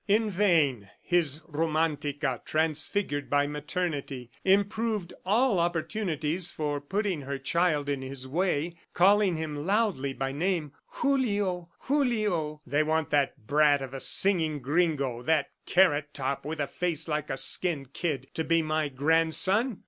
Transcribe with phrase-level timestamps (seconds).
[0.07, 8.01] In vain his Romantica transfigured by maternity, improved all opportunities for putting her child in
[8.01, 11.69] his way, calling him loudly by name: "Julio...
[11.81, 17.07] Julio!" "They want that brat of a singing gringo, that carrot top with a face
[17.07, 19.77] like a skinned kid to be my grandson?